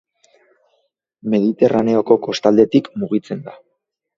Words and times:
Mediterraneoko 1.35 2.17
kostaldetik 2.27 2.91
mugitzen 3.03 3.45
da. 3.51 3.59